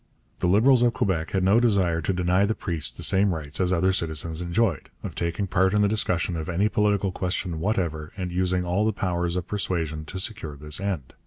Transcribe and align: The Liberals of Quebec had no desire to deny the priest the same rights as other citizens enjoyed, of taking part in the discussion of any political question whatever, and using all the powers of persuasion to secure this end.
The 0.39 0.47
Liberals 0.47 0.81
of 0.81 0.95
Quebec 0.95 1.29
had 1.29 1.43
no 1.43 1.59
desire 1.59 2.01
to 2.01 2.11
deny 2.11 2.43
the 2.43 2.55
priest 2.55 2.97
the 2.97 3.03
same 3.03 3.35
rights 3.35 3.61
as 3.61 3.71
other 3.71 3.93
citizens 3.93 4.41
enjoyed, 4.41 4.89
of 5.03 5.13
taking 5.13 5.45
part 5.45 5.75
in 5.75 5.83
the 5.83 5.87
discussion 5.87 6.35
of 6.35 6.49
any 6.49 6.69
political 6.69 7.11
question 7.11 7.59
whatever, 7.59 8.11
and 8.17 8.31
using 8.31 8.65
all 8.65 8.83
the 8.83 8.93
powers 8.93 9.35
of 9.35 9.47
persuasion 9.47 10.05
to 10.05 10.17
secure 10.19 10.55
this 10.57 10.79
end. 10.79 11.13